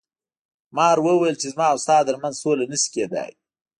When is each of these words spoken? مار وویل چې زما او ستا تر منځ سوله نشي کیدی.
مار 0.75 0.97
وویل 1.01 1.35
چې 1.41 1.47
زما 1.53 1.65
او 1.71 1.77
ستا 1.83 1.97
تر 2.07 2.15
منځ 2.21 2.35
سوله 2.43 2.65
نشي 2.71 2.89
کیدی. 2.93 3.29